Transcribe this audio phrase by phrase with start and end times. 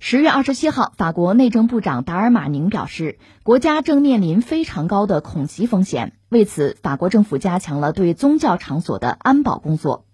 [0.00, 6.12] 十月二十七号，法国内政部长达尔马宁表示，国家正面临非常高的恐袭风险。
[6.28, 10.04] 为此，法国政府加强了对宗教场所的安保工作。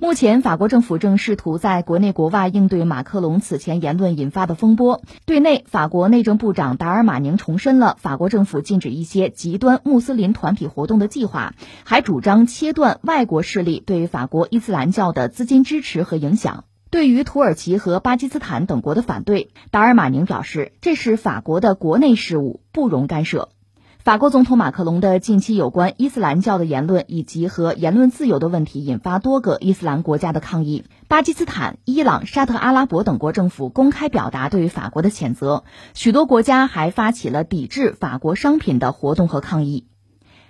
[0.00, 5.02] 目前，法国政府正试图在国内国外应对马克龙此前言论引发的风波。
[5.24, 16.64] 对内，法国内政部长达尔马宁重申了法国政府禁止一些极端穆斯林团体活动的计划，还主张切断外国势力对法国伊斯兰教的资金支持和影响。
[16.90, 23.50] 对于土耳其和巴基斯坦等国的反对，达尔马宁表示，这是法国的国内事务，不容干涉。
[23.98, 30.84] 法国总统马克龙的近期有关伊斯兰教的言论以及和言论自由的问题，引发多个伊斯兰国家的抗议。
[31.08, 39.88] 巴基斯坦、伊朗、沙特阿拉伯等国政府公开表达对法国的谴责，许多国家还发起了抵制法国商品的活动和抗议。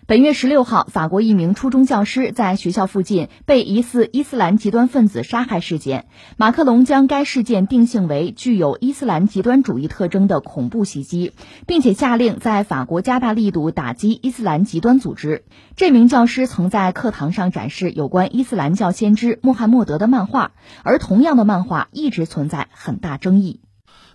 [0.08, 6.06] 本月十六号，法国一名初中教师在学校附近被疑似伊斯兰极端分子杀害事件，
[6.38, 11.32] 马克龙将该事件定性为具有伊斯兰极端主义特征的恐怖袭击，
[11.66, 15.44] 并且下令在法国加大力度打击伊斯兰极端组织。
[15.76, 20.52] 这名教师曾在课堂上展示有关伊斯兰教先知穆罕默德的漫画，
[20.84, 23.60] 而同样的漫画一直存在很大争议。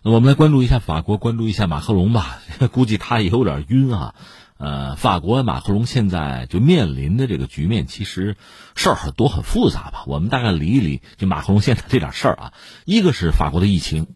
[0.02, 2.39] 我们来关注一下法国，关注一下马克龙吧，
[2.73, 4.16] 估计他也有点晕啊。
[4.64, 8.38] 呃，法国马克龙现在就面临的这个局面，其实
[8.75, 10.05] 事儿很多很复杂吧。
[10.08, 12.53] 我们大概理一理，就马克龙现在这点事儿啊，
[12.86, 14.08] 一个是法国的疫情，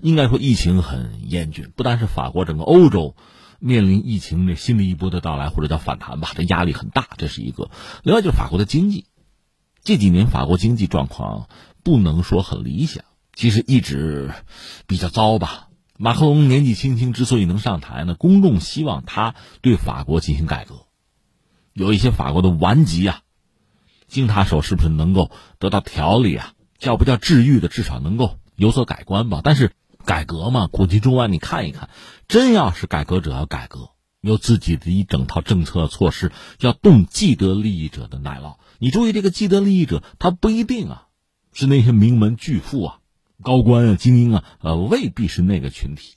[0.00, 3.16] 应该说疫情很严峻，不单是法国，整个欧洲
[3.58, 7.68] 面临疫情的新的一波的到来或者叫反弹吧，这压力很大，这是一个。
[8.04, 9.06] 另外就是法国的经济，
[9.82, 11.48] 这几年法国经济状况
[11.82, 13.02] 不能说很理想，
[13.34, 14.30] 其实一直
[14.86, 15.67] 比较糟吧。
[16.00, 20.86] 马克龙年纪轻轻，之所以能上台呢，公众希望他对法国进行改革，
[21.72, 23.22] 有一些法国的顽疾啊，
[24.06, 26.52] 经他手是不是能够得到调理啊？
[26.78, 29.40] 叫不叫治愈的，至少能够有所改观吧。
[29.42, 29.72] 但是
[30.04, 31.90] 改革嘛，古今中外你看一看，
[32.28, 33.90] 真要是改革者要改革，
[34.20, 38.58] 有自己的一整套政策措施，要动既得利益者的奶酪。
[38.78, 41.08] 你注意，这个既得利益者，他不一定啊，
[41.52, 43.00] 是那些名门巨富啊。
[43.42, 46.14] 高官啊，精英啊，呃，未必是那个群体，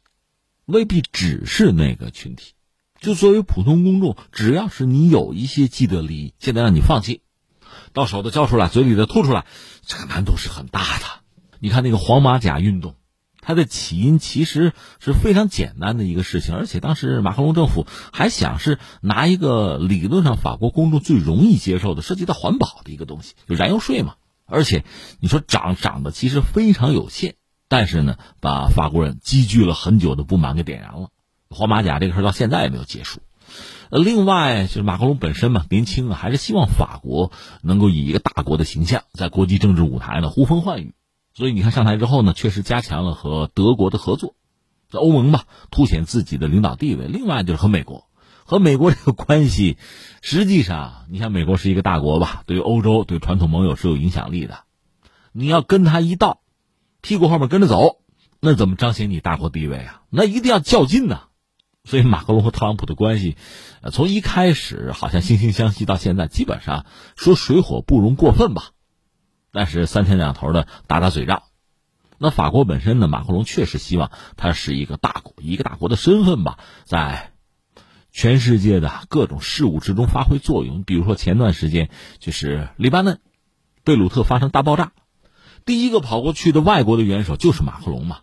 [0.65, 2.53] 未必只是那个群体。
[2.99, 7.21] 就作为普通公众，只要是你有一些既得利益，现在让你放弃，
[7.93, 9.45] 到手的交出来，嘴里的吐出来，
[9.85, 11.05] 这个难度是很大的。
[11.59, 12.95] 你看那个黄马甲运动，
[13.39, 24.15] 它的起因其实是非常简单的一个事情，而且当时马克龙政府还想是拿一个理论上法国公众最容易接受的，涉及到环保的一个东西，就燃油税嘛。
[24.51, 24.84] 而且，
[25.19, 27.35] 你说涨涨的其实非常有限，
[27.67, 31.09] 但是呢，把法国人积聚了很久的不满给点燃了。
[31.50, 33.22] 黄马甲这个事到现在也没有结束。
[33.89, 37.31] 呃，另外就是马克龙本身嘛，年轻啊，还是希望法国
[37.62, 40.94] 能够以一个大国的形象在国际政治舞台呢呼风唤雨。
[41.33, 44.35] 所以你看上台之后呢，确实加强了和德国的合作，
[44.89, 47.07] 在欧盟嘛，凸显自己的领导地位。
[47.07, 48.06] 另外就是和美国。
[48.51, 49.78] 和美国这个关系，
[50.22, 54.66] 实际上，你像美国是一个大国吧，对于欧洲、对传统盟友是有影响力的。
[55.31, 56.41] 你要跟他一道，
[57.00, 58.01] 屁股后面跟着走，
[58.41, 60.01] 那怎么彰显你大国地位啊？
[60.09, 61.29] 那一定要较劲呐。
[61.85, 63.38] 所以，马克龙和特朗普的关系，
[63.94, 66.85] 从一开始好像惺惺相惜，到现在基本上
[67.16, 68.72] 说水火不容过分吧。
[69.53, 71.44] 但是三天两头的打打嘴仗。
[72.18, 77.31] 那法国本身呢，马克龙确实希望他是一个大国，一个大国的身份吧，在。
[78.11, 81.89] 全世界的各种事物之中发挥作用，比如说前段时间
[82.19, 83.19] 就是黎巴嫩
[83.83, 84.91] 贝鲁特发生大爆炸，
[85.66, 88.19] 第一个跑过去的外国的元首就是马克龙嘛，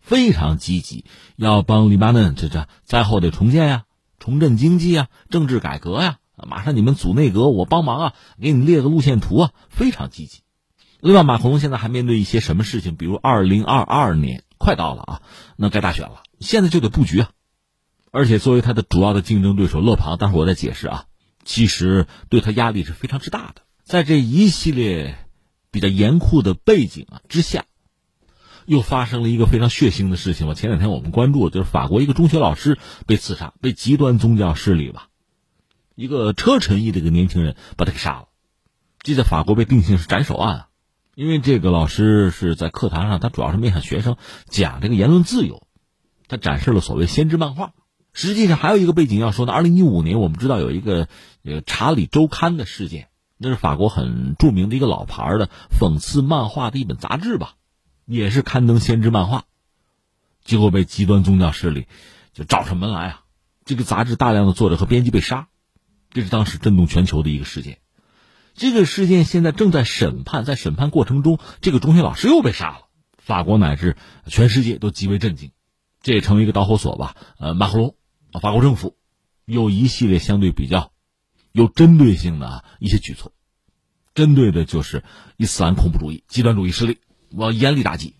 [0.00, 1.04] 非常积极，
[1.36, 3.84] 要帮黎巴嫩这这灾后的重建呀、
[4.18, 10.40] 重振经济啊、政治改革呀，马上你们组内阁，我帮忙啊，给你列个路线图啊，非常积极。
[11.00, 12.96] 另外，马克龙现在还面对一些什么事情？
[12.96, 15.22] 比如二零二二年快到了啊，
[15.56, 17.30] 那该大选了，现在就得布局啊。
[18.16, 21.04] 而且作为他的主要的竞争对手勒庞，待会我再解释啊，
[21.44, 23.60] 其实对他压力是非常之大的。
[23.84, 25.18] 在这一系列
[25.70, 27.66] 比较严酷的背景啊之下，
[28.64, 30.54] 又发生了一个非常血腥的事情吧。
[30.54, 35.08] 前两天我们关注，就是法国一个中学老师被刺杀，被极端宗教势力吧，
[35.94, 38.28] 一个车臣裔的一个年轻人把他给杀了。
[39.00, 40.68] 这在法国被定性是斩首案啊，
[41.14, 44.16] 因为这个老师是在课堂上，他主要是面向学生
[44.48, 45.66] 讲这个言论自由，
[46.28, 47.74] 他展示了所谓先知漫画。
[48.16, 49.52] 实际上还有一个背景要说呢。
[49.52, 51.06] 二零一五年，我们知道有一个
[51.66, 57.56] 《查理周刊》的事件，那是法国很著名的一个老牌的讽刺漫画的一本杂志吧，
[58.06, 59.44] 也是刊登先知漫画，
[60.42, 61.86] 结果被极端宗教势力
[62.32, 63.20] 就找上门来啊！
[63.66, 65.48] 这个杂志大量的作者和编辑被杀，
[66.10, 67.80] 这是当时震动全球的一个事件。
[68.54, 72.86] 这个事件现在正在审判，在审判过程中，这个中学老师又被杀了。
[73.18, 75.50] 法国乃至全世界都极为震惊，
[76.00, 77.14] 这也成为一个导火索吧。
[77.38, 77.94] 呃，马克龙，
[78.40, 78.96] 法国政府
[79.44, 80.92] 有一系列相对比较
[81.52, 83.32] 有针对性的一些举措，
[84.14, 85.04] 针对的就是
[85.36, 86.98] 伊斯兰恐怖主义、极端主义势力，
[87.30, 88.14] 我要严厉打击。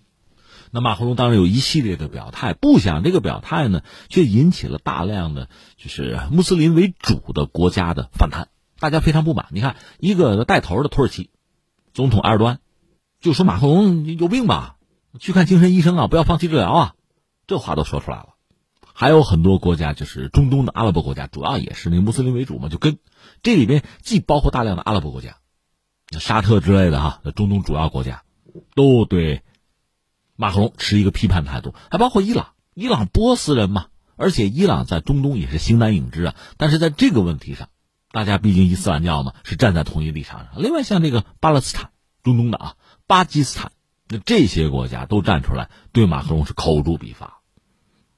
[0.71, 8.49] 那马克龙当然有一系列的表态，不想这个表态呢，却引起了大量的就是穆斯林为主的国家的反弹，
[8.79, 9.47] 大家非常不满。
[9.51, 11.31] 你看，一个带头的土耳其
[11.95, 12.61] 总统埃尔多安
[13.21, 14.77] 就说马克龙有病吧，
[15.19, 16.95] 去看精神医生啊，不要放弃治疗啊，
[17.47, 18.36] 这话都说出来了。
[18.97, 22.99] 还有很多国家，就是中东的阿拉伯国家，主要也是那穆斯林为主嘛，就跟
[23.43, 25.37] 这里边既包括大量的阿拉伯国家，
[26.19, 28.23] 沙特之类的哈，中东主要国家
[28.75, 29.43] 都对。
[30.39, 36.35] 马克龙持一个批判态度，还包括伊朗，伊朗波斯人嘛，而且伊朗在中东也是形单影只啊。
[36.59, 37.71] 但是在这个问题上，
[38.13, 40.63] 大家毕竟伊斯兰教嘛，是站在同一立场上。
[40.63, 41.89] 另外，像这个巴勒斯坦、
[42.23, 42.75] 中东的啊，
[43.07, 43.73] 巴基斯坦，
[44.11, 47.36] 那这些国家都站出来对马克龙是口诛笔伐。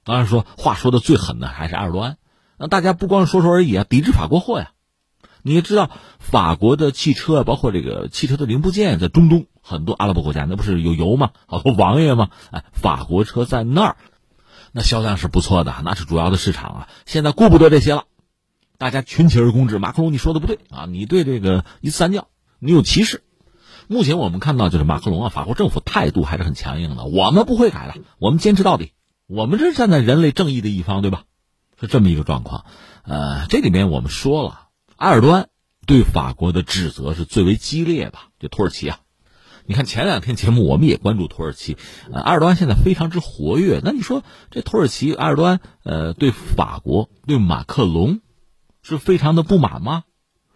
[0.08, 2.16] 当然说话说的最狠的还是埃尔多安。
[2.56, 4.70] 那大家不光说说而已啊，抵制法国货呀。
[5.42, 9.44] 你也知道，法国的汽车包括这个汽车的零部件，在中东。
[9.60, 11.32] 很多阿拉伯国家那不是有油吗？
[11.46, 12.30] 好多王爷吗？
[12.50, 13.96] 哎，法国车在那儿，
[14.72, 16.88] 那销量是不错的，那是主要的市场啊。
[17.04, 18.04] 现在顾不得这些了，
[18.78, 19.78] 大家群起而攻之。
[19.78, 20.86] 马克龙，你说的不对啊！
[20.86, 22.28] 你对这个伊斯兰教
[22.58, 23.22] 你有歧视。
[23.88, 28.92] 目前我们看到就是马克龙啊，法国政府态度还是很强硬的，我们不会改的，我们坚持到底，
[29.28, 31.24] 我们这是站在人类正义的一方，对吧？
[31.78, 32.64] 是这么一个状况。
[33.04, 35.50] 呃，这里面我们说了，埃尔多安
[35.86, 38.28] 对法国的指责是最为激烈吧？
[38.40, 39.00] 就土耳其啊。
[39.66, 41.76] 你看前两天节目，我们也关注土耳其，
[42.10, 43.82] 呃，埃尔多安现在非常之活跃。
[43.84, 48.20] 那你说这土耳其埃尔多安，呃，对法国对马克龙，
[48.82, 50.04] 是非常的不满吗？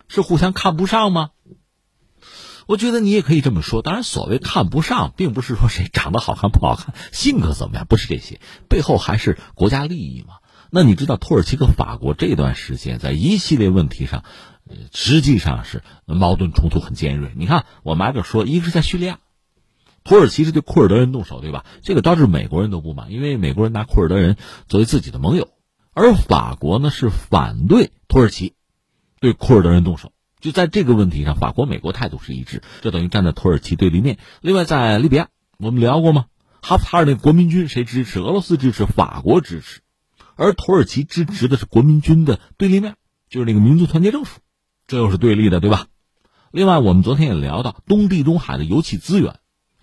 [0.08, 1.28] 是互相看不上吗？
[2.72, 3.82] 我觉得你也可以这么说。
[3.82, 10.36] 当然，所谓看不上，并不是说谁长得好看不好看，性格怎么样，不是这些，背后还是国家利益嘛。
[10.70, 14.24] 那你知道土耳其和法国这段时间在一系列问题上？
[14.90, 17.32] 实际上是矛盾冲突很尖锐。
[17.36, 19.18] 你看，我们挨个说，一个是在叙利亚，
[20.02, 21.66] 土耳其是对库尔德人动手，对吧？
[21.82, 25.50] 这个导致美国人都不满，因为美国人拿库尔德人作为自己的盟友，
[25.92, 28.54] 而法国呢是反对土耳其
[29.20, 30.10] 对库尔德人动手。
[30.42, 34.18] 就在这个问题上，法国、美国态度是一致，这等于站在土耳其对立面。
[34.40, 36.26] 另外，在利比亚，我们聊过吗？
[36.60, 38.18] 哈夫塔尔那国民军谁支持？
[38.18, 39.80] 俄罗斯支持，法国支持，
[40.34, 42.96] 而土耳其支持的是国民军的对立面，
[43.30, 44.40] 就是那个民族团结政府。
[44.88, 45.86] 这又是对立的，对吧？
[46.50, 49.38] 另外，我们昨天也聊到东地中海的油气资源，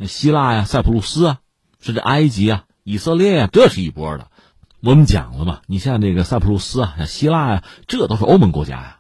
[0.08, 1.40] 希腊呀、塞浦路斯啊，
[1.80, 4.30] 甚至埃及啊、以色列呀，这是一波的。
[4.82, 8.99] 我们讲了嘛，你像这个塞浦路斯啊、希腊呀，这都是欧盟国家呀。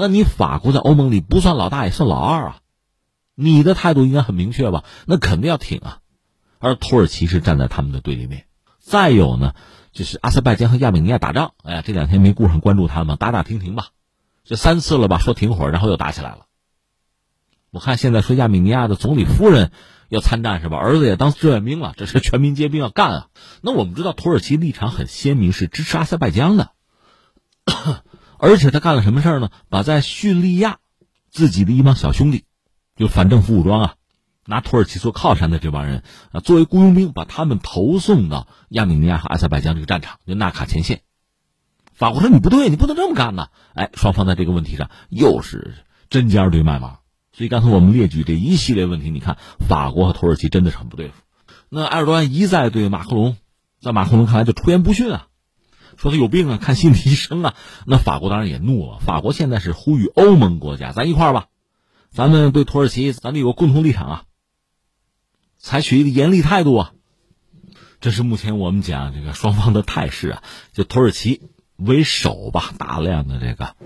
[0.00, 2.60] 那你法国在欧盟里不算老大，也算老二啊。
[3.34, 4.84] 你的态度应该很明确吧？
[5.06, 5.98] 那肯定要挺啊。
[6.60, 8.46] 而土耳其是站在他们的对立面。
[8.78, 9.54] 再有呢，
[9.90, 13.88] 就是阿塞拜疆和亚美尼亚打仗，哎呀，这两天没顾上关注他们，打打停停吧。
[14.44, 15.18] 这三次了吧？
[15.18, 16.46] 说停火，然后又打起来了。
[17.72, 19.72] 我看现在说亚美尼亚的总理夫人
[20.10, 20.76] 要参战是吧？
[20.76, 23.26] 儿子也当志愿兵了，这是全民皆兵要干啊！
[23.62, 26.70] 那我们知道土耳其立场很鲜明，是支持阿塞拜疆的，
[28.38, 29.50] 而且他干了什么事呢？
[29.68, 30.78] 把在叙利亚
[31.30, 32.44] 自己的一帮小兄弟，
[32.96, 33.94] 就反政府武装啊，
[34.46, 36.02] 拿土耳其做靠山的这帮人
[36.32, 41.02] 啊，作为雇佣兵，把他们投送到亚美尼亚和阿塞拜疆这个战场，就纳卡前线。
[41.92, 45.74] 法国说：“你不对，你不能这么干呢。”哎，双方在这个问题上又是
[46.10, 47.00] 针尖对麦芒。
[47.32, 51.14] 所以刚才我们列举这一系列问题，你看法国和土耳其真的是很不对付。
[51.68, 53.36] 那埃尔多安一再对马克龙，
[53.80, 55.27] 在马克龙看来就出言不逊啊，
[55.98, 57.54] 说他有病啊，看心理医生啊。
[57.84, 58.98] 那法国当然也怒了。
[59.00, 61.48] 法国现在是呼吁欧盟国家，咱一块儿吧，
[62.10, 64.24] 咱们对土耳其，咱们有个共同立场啊，
[65.58, 66.92] 采取一个严厉态度啊。
[68.00, 71.50] 这是目前我们讲这个双方的态势啊，就土耳其。
[71.78, 73.76] 为首吧，大量的这个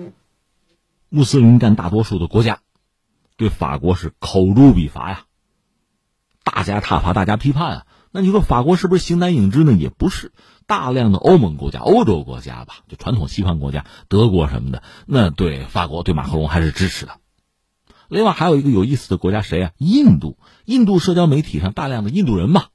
[1.11, 2.61] 穆斯林占大多数的国家，
[3.37, 5.27] 对法国是口诛笔伐呀，
[6.43, 7.87] 大家挞伐，大家批判啊。
[8.13, 9.73] 那你说法国是不是形单影只呢？
[9.73, 10.33] 也不是，
[10.67, 17.13] 大量的欧盟国家、欧洲国家吧，就传统西方国家，德国什么的，那对法国、对马克龙还是支持的。
[18.09, 19.71] 另外还有一个有意思的国家，谁啊？
[19.79, 22.67] 印度，印度社交媒体上大量的印度人嘛，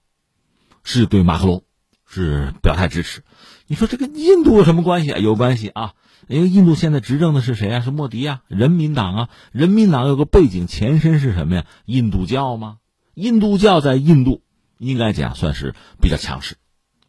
[0.83, 1.63] 是对马克龙
[2.07, 3.23] 是表态支持。
[3.67, 5.19] 你说这个印度有什么关系啊？
[5.19, 5.93] 有关系啊！
[6.27, 7.81] 因为印度现在执政的是谁啊？
[7.81, 9.29] 是莫迪啊，人民党啊。
[9.51, 11.65] 人民党有个背景前身是什么呀？
[11.85, 12.77] 印度教吗？
[13.13, 14.41] 印度教在印度
[14.77, 16.57] 应该讲算是比较强势，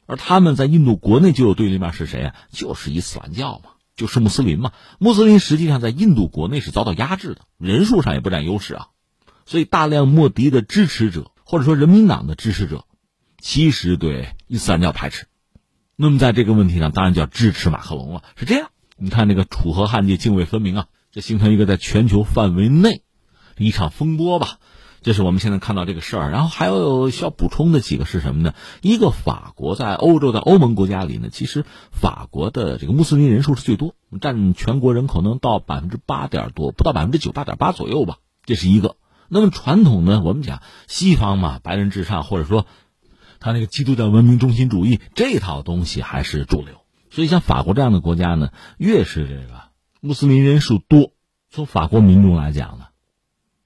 [0.06, 2.34] 而他们在印度国内就有对立面是谁啊？
[2.50, 4.72] 就是伊斯兰教嘛，就是穆斯林嘛。
[4.98, 8.88] 穆斯林实际上在印度国内是遭到压制的，人数上也不占优势啊。
[9.46, 12.84] 所以大量莫迪的支持者或者说人民党的支持者，
[13.40, 15.26] 其实对伊斯兰教排斥。
[15.96, 18.22] 那么在这个问题上，当然就要支持马克龙了。
[18.37, 23.02] 是这样，你看那个楚河汉界泾渭分明啊，这形成一个在全球范围内
[23.56, 24.58] 一场风波吧。
[25.02, 26.31] 这是我们现在看到这个事儿。
[26.31, 28.55] 然后还有需要补充的几个是什么呢？
[28.83, 38.19] 一个法国在欧洲的欧盟国家里呢，其实法国的这个穆斯林人数是最多，占全国人口能到百分之八点多，不到百分之九，八点八左右吧。
[38.45, 38.97] 这是一个。
[39.28, 42.67] 那么传统呢，我们讲西方嘛，白人至上，或者说。
[43.40, 46.75] 他那个基督教文明中心主义这套东西还是主流，
[47.09, 49.61] 所以像法国这样的国家呢，越是这个
[50.00, 51.12] 穆斯林人数多，
[51.49, 52.87] 从法国民众来讲呢，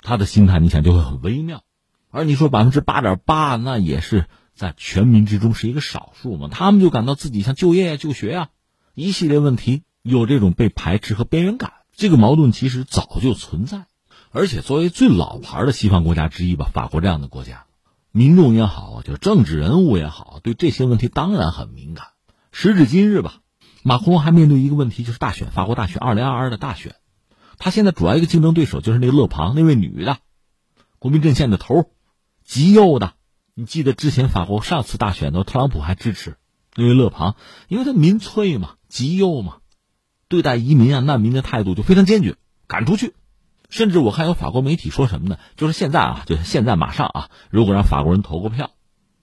[0.02, 1.62] 他的心态你想就会很微妙。
[2.10, 8.48] 而你说百分之八点八，那也是在全民之中是一个少数嘛，他们就感到自己像就业呀、就学啊
[8.94, 13.86] 一系列问题有这种被排斥和边缘感，这个矛盾其实早就存在。
[14.30, 17.64] 而且作为最老牌的西方国家之一吧，法国这样的国家。
[18.10, 22.08] 民众也好，就政治人物也好，对这些问题当然很敏感。
[22.50, 23.36] 时至今日吧，
[23.82, 26.94] 马克龙还面对一个问题，就是大选，法国大选，二零二二的大选。
[27.64, 30.18] 他现在主要一个竞争对手就是那个勒庞，那位女的，
[30.98, 31.92] 国民阵线的头，
[32.44, 33.12] 极右的。
[33.54, 36.38] 你记得之前法国上次大选的时候特朗普还支持
[36.74, 37.36] 那位勒庞，
[37.68, 39.58] 因为他民粹嘛，极右嘛，
[40.26, 42.34] 对待移民啊、难民的态度就非常坚决，
[42.66, 43.14] 赶出去。
[43.70, 45.38] 甚至我看有法国媒体说什么呢？
[45.56, 48.72] 就是现在啊，就是现在马上啊，如果让法国人投个票，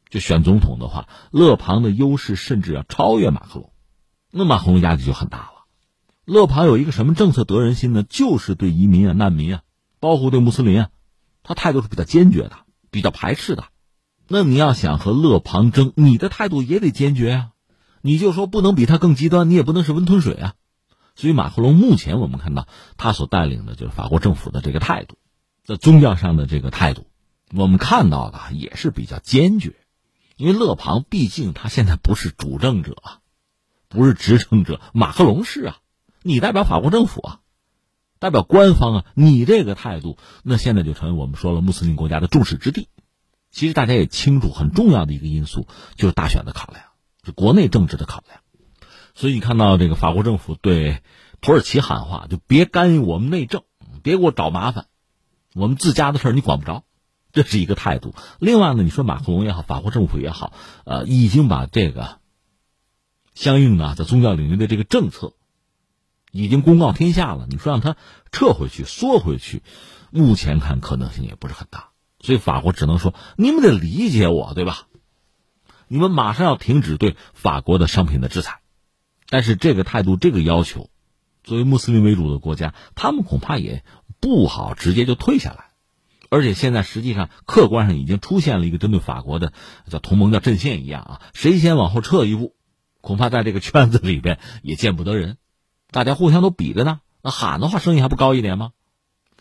[0.10, 3.74] 就选总统的话，勒庞的优势甚至要超越马克龙，
[4.32, 5.59] 那马克龙压力就很大了。
[6.30, 8.04] 勒庞有一个什么政策得人心呢？
[8.04, 9.62] 就是对移民啊、难民啊，
[10.00, 10.90] 包括对穆斯林啊，
[11.42, 12.52] 他态度是比较坚决的，
[12.92, 13.64] 比较排斥的。
[14.28, 17.50] 那你要想和勒庞争，你的态度也得坚决啊，
[18.04, 20.54] 你就说不能比他更极端，你也不能是温吞水啊。
[21.16, 25.18] 所以，马克龙目前我们看到他所带领的就是法国政府的这个态度，
[25.66, 27.08] 在宗教上的这个态度，
[27.56, 29.74] 我们看到的也是比较坚决。
[30.38, 32.96] 因为勒庞毕竟他现在不是主政者，
[33.88, 35.78] 不是执政者，马克龙是啊，
[36.30, 37.40] 你代表法国政府啊，
[38.20, 42.88] 代表官方啊，你这个态度，那现在就成为我们说了穆斯林国家的众矢之的。
[43.50, 46.86] 其实大家也清楚，很重要的一个因素就是大选的考量，
[47.24, 48.42] 是国内政治的考量。
[49.16, 51.02] 所以你看到这个法国政府对
[51.42, 53.64] 土耳其喊话，就别干预我们内政，
[54.04, 54.86] 别给我找麻烦，
[55.56, 56.84] 我们自家的事儿你管不着，
[57.32, 58.14] 这是一个态度。
[58.38, 60.54] 另外呢，你说马克龙也好，法国政府也好，
[60.86, 62.20] 呃，已经把这个
[63.34, 65.34] 相应的在宗教领域的这个政策
[66.32, 67.48] 已经公告天下了。
[67.50, 67.96] 你说让他
[68.32, 69.64] 撤回去、缩回去，
[70.12, 71.90] 目前看可能性也不是很大。
[72.20, 74.88] 所以法国只能说，你们得理解我，对吧？
[75.88, 78.60] 你们马上要停止对法国的商品的制裁。
[79.30, 80.90] 但是这个态度、这个要求，
[81.44, 83.84] 作为穆斯林为主的国家，他们恐怕也
[84.20, 85.70] 不好直接就退下来。
[86.30, 89.52] 而且现在实际上客观上已经出现了一个针对法国的
[89.90, 92.56] 叫同盟、叫阵线一样啊，谁先往后撤一步，
[93.02, 95.38] 恐怕在这个圈子里边也见不得人。
[95.92, 98.72] 大家互相都比着呢，那喊的话声音还不高一点吗？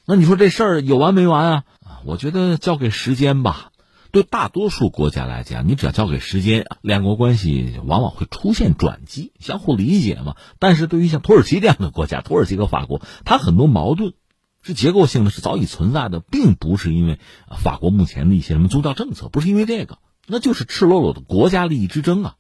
[0.07, 1.65] 那你说这事儿有完没完啊？
[2.05, 3.73] 我觉得交给时间吧。
[4.11, 10.37] 对大多数国家来讲，你只要交给时间，两国关系往往会出现转机，相互理解嘛。
[10.59, 14.15] 但是对于像土耳其这样的国家，土耳其和法国，它很多矛盾
[14.63, 17.21] 是结构性的，是早已存在的，并不是因为
[17.59, 22.37] 法国目前的一些什么宗教政策，不是因为这个，那就是赤裸裸的国家利益之争啊。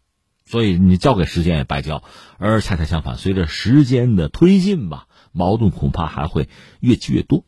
[0.48, 2.02] 所以你交给时间也白交，
[2.38, 6.48] 而恰恰相反，随着时间的推进吧，矛盾恐怕还会
[6.80, 7.44] 越积越多。